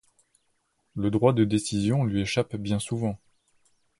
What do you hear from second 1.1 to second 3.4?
droit de décision lui échappe bien souvent.